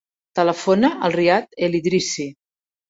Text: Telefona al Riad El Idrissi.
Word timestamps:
Telefona 0.39 0.91
al 1.09 1.15
Riad 1.19 1.63
El 1.69 1.81
Idrissi. 1.83 2.31